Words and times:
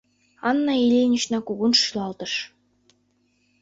—Анна 0.49 0.73
Ильинична 0.83 1.39
кугун 1.47 1.73
шӱлалтыш. 1.81 2.33